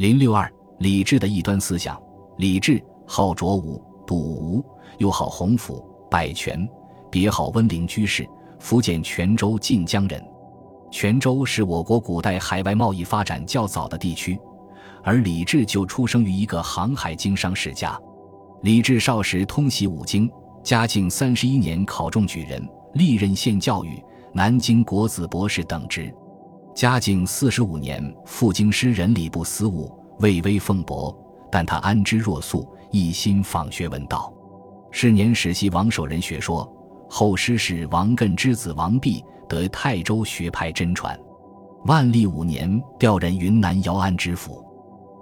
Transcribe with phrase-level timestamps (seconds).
[0.00, 2.00] 零六二，李治的异端思想。
[2.38, 4.64] 李治号卓武，笃吴，
[4.96, 6.66] 又好洪府、百泉，
[7.10, 8.26] 别号温陵居士，
[8.58, 10.24] 福建泉州晋江人。
[10.90, 14.40] 泉州是我国古代海外贸易发展较早的地区，
[15.04, 17.94] 而李治就出生于一个航海经商世家。
[18.62, 20.30] 李治少时通习五经，
[20.62, 26.10] 嘉靖三十一年考中举人，历任县教育、南京国子博士等职。
[26.80, 31.14] 嘉靖四十五年赴京师人礼部司务，位微俸薄，
[31.52, 34.32] 但他安之若素，一心访学问道。
[34.90, 36.66] 是年始习王守仁学说，
[37.06, 41.14] 后师事王艮之子王弼得泰州学派真传。
[41.84, 44.64] 万历五年调任云南姚安知府，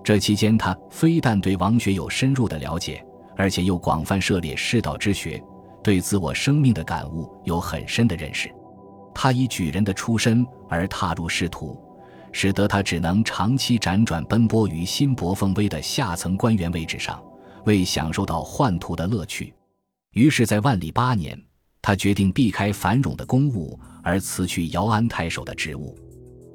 [0.04, 3.04] 这期间他非但对王学有深入的了解，
[3.36, 5.42] 而且又广泛涉猎世道之学，
[5.82, 8.48] 对自我生命的感悟有很深的认识。
[9.20, 11.76] 他以举人的出身而踏入仕途，
[12.30, 17.20] 使得他只能长期辗转奔波于新薄奉威的下层官员位置上，
[17.64, 19.52] 未享受到宦途的乐趣。
[20.12, 21.36] 于是，在万历八年，
[21.82, 25.98] 他决定避开繁荣的公务，而辞去姚安太守的职务。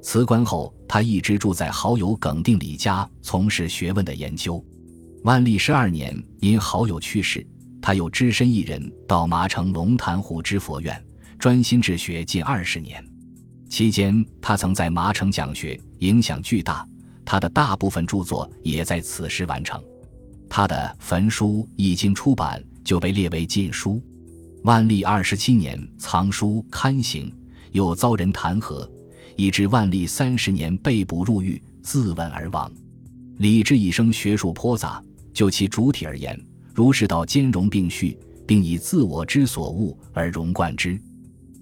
[0.00, 4.64] 辞官后，他一直住在好友耿定礼家，从事学问的研究。
[5.24, 7.46] 万历十二年，因好友去世，
[7.82, 11.03] 他又只身一人到麻城龙潭湖知佛院。
[11.38, 13.04] 专心治学近二十年，
[13.68, 16.86] 期间他曾在麻城讲学，影响巨大。
[17.24, 19.82] 他的大部分著作也在此时完成。
[20.48, 24.02] 他的焚书一经出版就被列为禁书。
[24.62, 27.30] 万历二十七年藏书刊行，
[27.72, 28.88] 又遭人弹劾，
[29.36, 32.70] 以致万历三十年被捕入狱，自刎而亡。
[33.38, 36.38] 李治一生学术颇杂，就其主体而言，
[36.74, 41.00] 儒释道兼容并蓄，并以自我之所恶而融贯之。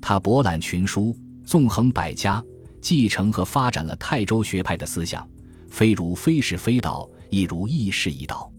[0.03, 2.45] 他博览群书，纵横百家，
[2.81, 5.27] 继承和发展了泰州学派的思想，
[5.71, 8.53] 非儒非是非道，亦如亦是亦道。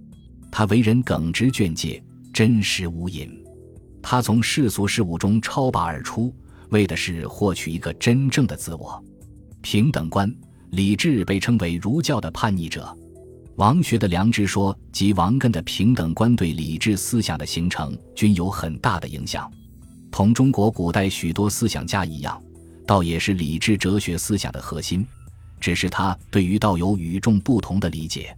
[0.49, 2.01] 他为人耿直狷介，
[2.33, 3.29] 真实无隐。
[4.01, 6.33] 他从世俗事物中超拔而出，
[6.69, 9.03] 为的是获取一个真正的自我。
[9.61, 10.33] 平等观，
[10.71, 12.97] 李治被称为儒教的叛逆者。
[13.57, 19.51] 王学的良知说及王艮的平等观对李治思想的形成均有很大的影响。
[20.13, 22.39] 同中国古代许多思想家一样，
[22.85, 25.03] 道也是理智哲学思想的核心，
[25.59, 28.37] 只是他对于道有与众不同的理解。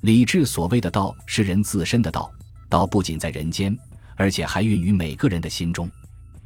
[0.00, 2.32] 理智所谓的道是人自身的道，
[2.70, 3.78] 道不仅在人间，
[4.16, 5.90] 而且还孕于每个人的心中。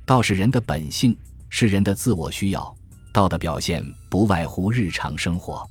[0.04, 1.16] 道是人的本性，
[1.48, 2.76] 是人的自我需要。
[3.12, 3.80] 道的表现
[4.10, 5.64] 不外乎日常生活。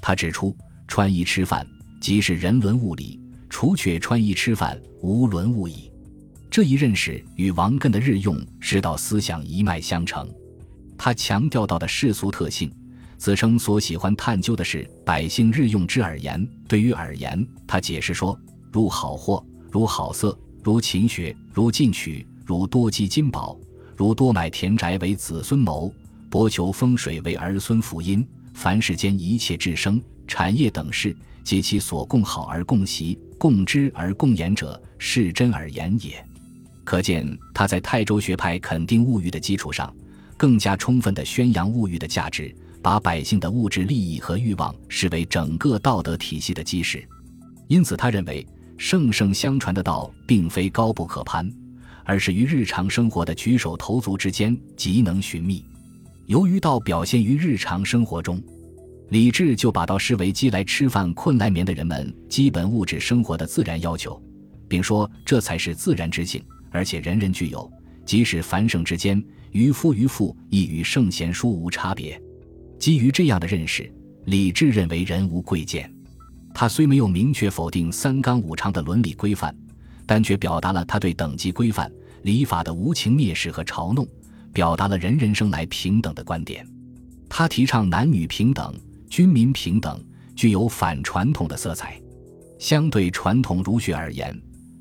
[0.00, 0.56] 他指出，
[0.86, 1.66] 穿衣吃饭
[2.00, 3.20] 即是人伦物理，
[3.50, 5.87] 除却穿衣吃饭，无伦物矣。
[6.50, 10.28] 这一认识与王艮的日用世道思想一脉相承。
[10.96, 12.72] 他强调到的世俗特性，
[13.16, 16.48] 子称所喜欢探究的是百姓日用之耳言。
[16.66, 18.38] 对于耳言，他解释说：
[18.72, 23.56] 如好货，如好色，如勤学，如进取，如多积金宝，
[23.96, 25.92] 如多买田宅为子孙谋，
[26.30, 28.26] 博求风水为儿孙福荫。
[28.54, 36.24] 凡世间一切治生、产业等事，皆其所共好而共习、共知而共言者，是真耳言也。
[36.88, 39.94] 可见他在泰州学派肯定物欲的基础上，
[40.38, 42.50] 更加充分地宣扬物欲的价值，
[42.80, 47.06] 把百姓的物质利益和欲望视为整个道德体系的基石。
[47.66, 48.46] 因此，他认为
[48.78, 51.46] 圣圣相传的道并非高不可攀，
[52.04, 55.62] 而是于日常生活的举手投足之间极能寻觅。
[56.24, 58.42] 由于道表现于日常生活中，
[59.10, 64.18] 李治就把道视为饥来吃饭、困来眠的人们基本物质生活的自然要求，
[64.66, 66.42] 并说这才是自然之性。
[66.70, 67.70] 而且人人具有，
[68.04, 72.20] 即使凡圣之间，渔夫渔妇亦与圣贤书无差别。
[72.78, 73.92] 基于这样的认识，
[74.26, 75.92] 李治认为人无贵贱。
[76.54, 79.54] 他虽没有明确否定三纲五常的伦理规范，
[80.06, 81.90] 但却表达了他对等级规范、
[82.22, 84.06] 礼法的无情蔑视和嘲弄，
[84.52, 86.66] 表达了人人生来平等的观点。
[87.28, 88.74] 他提倡男女平等、
[89.08, 90.02] 军民平等，
[90.34, 92.00] 具有反传统的色彩。
[92.58, 94.36] 相对传统儒学而言，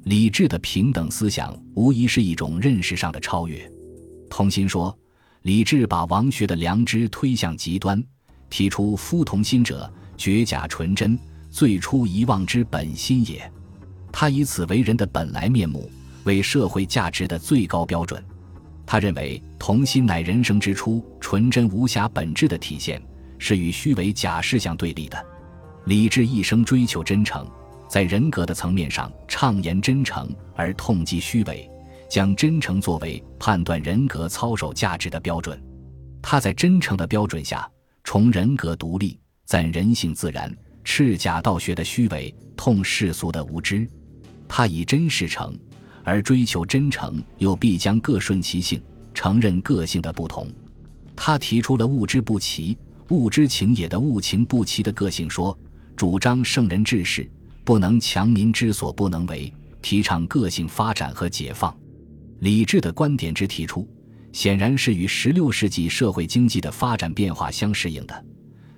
[0.07, 3.69] 理智的平等思想无疑是一种认识上的超越。
[4.29, 4.97] 同心说，
[5.41, 8.01] 李治把王学的良知推向极端，
[8.49, 11.19] 提出“夫同心者，绝假纯真，
[11.49, 13.51] 最初遗忘之本心也”。
[14.09, 15.91] 他以此为人的本来面目，
[16.23, 18.23] 为社会价值的最高标准。
[18.85, 23.01] 他认为，同心乃人生之初纯真无瑕本质的体现，
[23.37, 25.21] 是与虚伪假事相对立的。
[25.83, 27.45] 李治一生追求真诚。
[27.87, 31.69] 在人格的层面上，畅言真诚而痛击虚伪，
[32.09, 35.61] 将真诚作为判断人格操守价值的标准。
[36.21, 37.69] 他在真诚的标准下，
[38.03, 40.53] 崇人格独立，赞人性自然，
[40.83, 43.87] 斥假道学的虚伪，痛世俗的无知。
[44.49, 45.57] 他以真事诚，
[46.03, 48.81] 而追求真诚，又必将各顺其性，
[49.13, 50.51] 承认个性的不同。
[51.15, 52.77] 他提出了物之不齐，
[53.09, 55.57] 物之情也的物情不齐的个性说，
[55.95, 57.29] 主张圣人治世
[57.67, 61.77] 不能强民之所不能为，提倡个性发展和解放。
[62.39, 63.85] 李治的观点之提出，
[64.31, 68.25] 显然是与十六世纪社会经济的发展变化相适应的。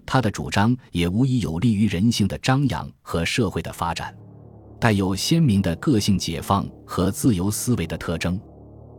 [0.08, 4.12] 他的主张也无疑有利于人性的张扬和社会的发展，
[4.82, 8.42] 带有鲜明的个性解放和自由思维的特征。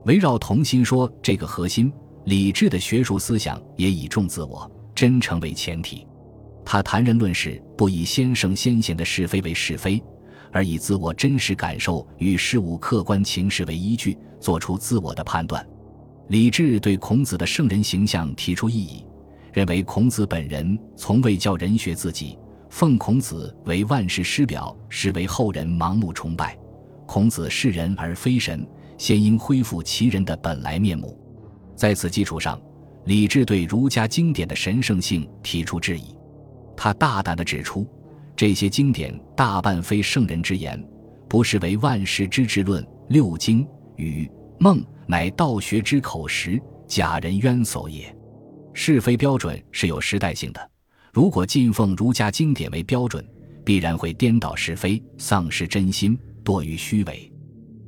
[0.04, 1.92] 围绕同心说这个核心，
[2.26, 6.06] 李治的学术思想也以重自我、真诚为前提。
[6.72, 10.00] 他谈人论事，不以先圣先贤的是非为是非。
[10.52, 15.66] 而以自我真实感受与事物客观情势为依据，做出自我的判断。
[16.28, 19.04] 李治对孔子的圣人形象提出异议，
[19.52, 22.38] 认为孔子本人从未教人学自己，
[22.68, 26.56] 奉孔子为万世师表，是为后人盲目崇拜。
[27.04, 28.64] 孔子是人而非神，
[28.96, 31.18] 先应恢复其人的本来面目。
[31.74, 32.62] 在此基础上，
[33.06, 36.14] 李治对儒家经典的神圣性提出质疑。
[36.82, 37.86] 他大胆地指出。
[38.34, 40.82] 这些经典大半非圣人之言，
[41.28, 42.82] 不是为万世之治论。
[43.10, 43.66] 六经
[43.96, 44.26] 与
[44.58, 48.16] 孟乃道学之口实，假人冤所也。
[48.72, 50.70] 是非标准是有时代性的，
[51.12, 53.22] 如果敬奉儒家经典为标准，
[53.62, 57.30] 必然会颠倒是非，丧失真心，多于虚伪。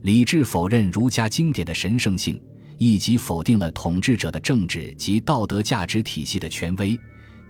[0.03, 2.39] 李治否认儒家经典的神圣性，
[2.77, 6.99] 以及否定了统治者的政治及道德价值体系的权威。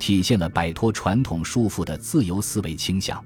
[0.03, 3.25] 体现了摆脱传统束缚的自由思维倾向。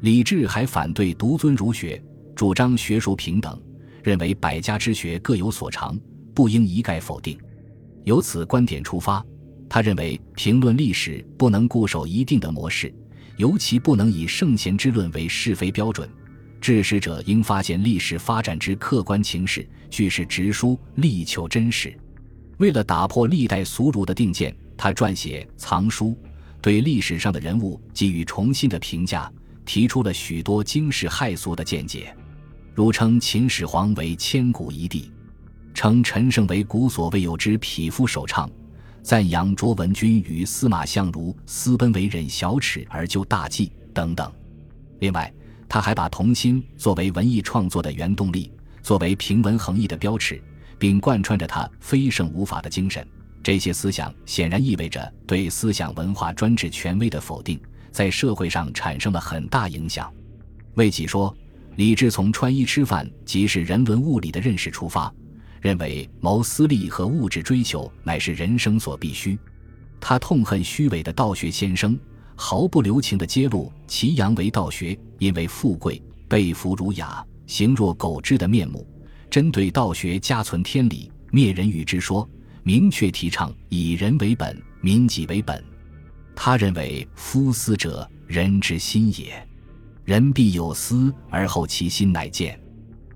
[0.00, 2.02] 李治还反对独尊儒学，
[2.34, 3.56] 主张学术平等，
[4.02, 5.96] 认为百家之学各有所长，
[6.34, 7.38] 不应一概否定。
[8.02, 9.24] 由此观点出发，
[9.68, 12.92] 他认为评论历史不能固守一定的模式，
[13.36, 16.10] 尤其不能以圣贤之论为是非标准。
[16.60, 21.96] 治史者应发现历史发展之客观情势，据实直书，力求真实。
[22.56, 24.52] 为了打破历代俗儒的定见。
[24.78, 26.16] 他撰写藏书，
[26.62, 29.30] 对历史上的人物给予重新的评价，
[29.66, 32.16] 提出了许多惊世骇俗的见解，
[32.74, 35.10] 如称秦始皇为千古一帝，
[35.74, 38.48] 称陈胜为古所未有之匹夫首倡，
[39.02, 44.32] 赞扬卓文君与司马相如私奔为忍小耻而就大计等等。
[45.00, 45.32] 另外，
[45.68, 48.50] 他还把童心作为文艺创作的原动力，
[48.80, 50.40] 作为平文横溢的标尺，
[50.78, 53.04] 并贯穿着他非圣无法的精神。
[53.48, 57.58] 这些思想显然意味着对思想文化专制权威的否定，
[57.90, 60.12] 在社会上产生了很大影响。
[60.74, 61.34] 魏己说
[61.76, 65.10] ：“李治从穿衣吃饭即是人伦物理的认识出发，
[65.62, 69.38] 认为谋私利和物质追求乃是人生所必须。
[69.98, 71.98] 他痛恨虚伪的道学先生，
[72.36, 78.86] 毫不留情地揭露其阳为道学因为富贵被俘儒雅，形若狗彘的面目，
[79.30, 82.28] 针对道学家存天理灭人欲之说。”
[82.68, 85.64] 明确提倡以人为本，民己为本。
[86.36, 89.42] 他认为夫思者，人之心也。
[90.04, 92.60] 人必有思，而后其心乃见。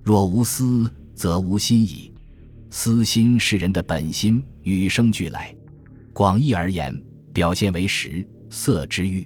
[0.03, 2.11] 若无思，则无心矣。
[2.71, 5.55] 私心是人的本心，与生俱来。
[6.15, 6.99] 广义而言，
[7.35, 9.23] 表现为食色之欲；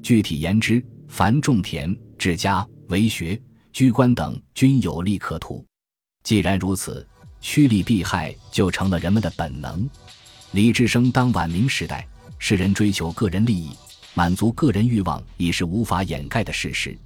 [0.00, 3.36] 具体言之，凡种田、治家、为学、
[3.72, 5.66] 居官等，均有利可图。
[6.22, 7.04] 既然如此。
[7.40, 9.88] 趋利避害就成了人们的本能。
[10.52, 12.06] 李志生当晚明时代，
[12.38, 13.70] 世人追求个人利益，
[14.14, 16.96] 满足个人欲望已是无法掩盖的事实。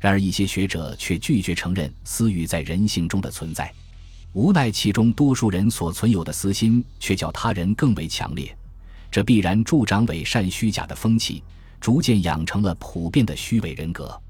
[0.00, 3.72] 然而，一些学者却拒绝承认私欲在人性中的存在，
[4.32, 8.54] 无奈其中多数人所存有的私心却较他人更为强烈，
[9.10, 11.42] 这必然助长伪善虚假的风气，
[11.80, 14.20] 逐渐养成了普遍的虚伪人格。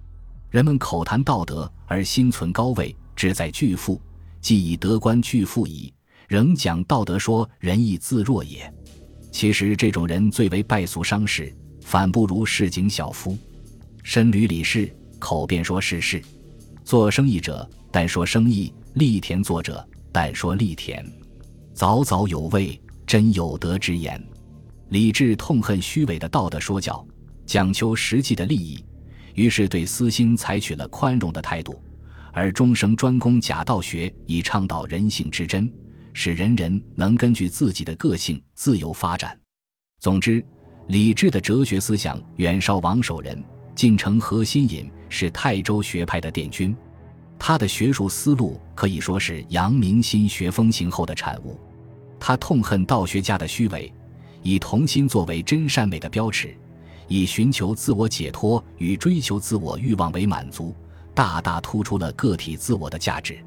[0.51, 4.01] 人们口谈道德，而心存高位，志在巨富。
[4.45, 5.91] 既以德官巨富矣，
[6.29, 8.71] 仍讲道德说仁义自若也。
[9.33, 13.39] 其实这种人最为败俗伤世，反不如市井小夫。
[14.03, 16.21] 身履礼事，口便说世事；
[16.85, 19.83] 做生意者，但说生意；立田作者，
[20.13, 21.03] 但说立田。
[21.73, 24.23] 早早有位，真有德之言。
[24.91, 27.03] 李治痛恨虚伪的道德说教，
[27.47, 28.85] 讲求实际的利益，
[29.37, 31.83] 于是对私心采取了宽容的态度。
[32.35, 35.73] 而终生专攻假道学，以倡导人性之真，
[36.13, 39.39] 使人人能根据自己的个性自由发展。
[40.01, 40.45] 总之，
[40.89, 43.43] 李治的哲学思想远绍王守仁，
[43.75, 46.77] 晋承何心隐是泰州学派的殿军。
[47.39, 51.59] 他的学术思路可以说是阳明心学风行后的产物。
[52.19, 53.93] 他痛恨道学家的虚伪，
[54.43, 56.57] 以童心作为真善美的标尺，
[57.07, 60.75] 以寻求自我解脱与追求自我欲望为满足，
[61.15, 63.39] 大大突出了个体自我的价值。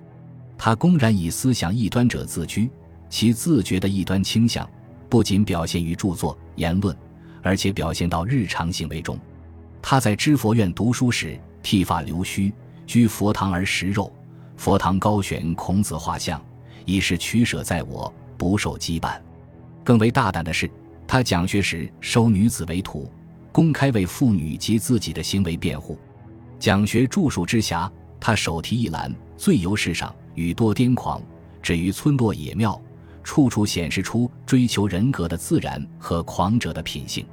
[0.57, 2.69] 他公然以思想异端者自居，
[3.09, 4.67] 其自觉的异端倾向
[5.09, 6.95] 不仅表现于著作言论，
[7.43, 9.19] 而且表现到日常行为中。
[9.81, 12.51] 他在知佛院读书时，剃发留须，
[12.85, 14.11] 居佛堂而食肉，
[14.55, 16.43] 佛堂高悬孔子画像，
[16.85, 19.19] 以示取舍在我，不受羁绊。
[19.83, 20.69] 更为大胆的是，
[21.07, 23.09] 他讲学时收女子为徒，
[23.51, 25.97] 公开为妇女及自己的行为辩护。
[26.59, 30.13] 讲学著述之暇，他手提一篮，醉游世上。
[30.35, 31.19] 语多癫狂，
[31.63, 32.79] 至于村落野庙，
[33.23, 37.25] 处处显示出追求人格的自然和狂者的品性。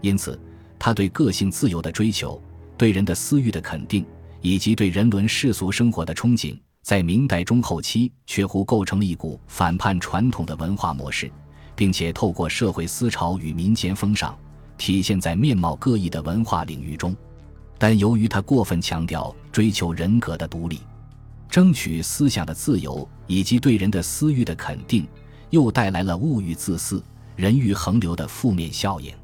[0.00, 0.40] 因此，
[0.78, 2.40] 他对个性自由的追求、
[2.78, 4.06] 对人的私欲的肯定，
[4.40, 11.28] 以及对人伦世俗生活的憧憬，在明代中后期却乎构成了一股反叛传统的文化模式，
[11.74, 14.38] 并且透过社会思潮与民间风尚，
[14.78, 17.12] 体现在面貌各异的文化领域中。
[17.78, 20.80] 但由于他过分强调追求人格的独立。
[21.48, 25.06] 争取思想的自由以及对人的私欲的肯定，
[25.50, 27.02] 又带来了物欲自私、
[27.34, 29.14] 人欲横流的负面效应。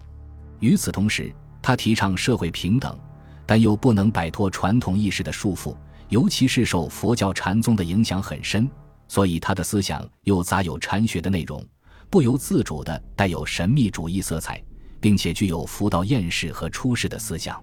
[0.61, 2.97] 与此同时，他提倡社会平等，
[3.45, 5.77] 但又不能摆脱传统意识的束缚，
[6.09, 8.71] 尤其是受佛教禅宗的影响很深，
[9.09, 11.63] 所以他的思想又杂有禅学的内容，
[12.09, 14.63] 不由自主地带有神秘主义色彩，
[15.01, 17.63] 并且具有佛道厌世和出世的思想。